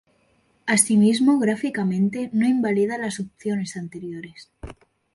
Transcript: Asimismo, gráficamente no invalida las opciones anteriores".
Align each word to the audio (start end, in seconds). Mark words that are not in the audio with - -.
Asimismo, 0.65 1.37
gráficamente 1.37 2.31
no 2.33 2.47
invalida 2.47 2.97
las 2.97 3.19
opciones 3.19 3.77
anteriores". 3.77 4.49